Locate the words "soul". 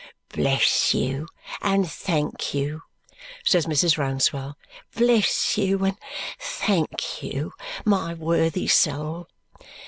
8.67-9.27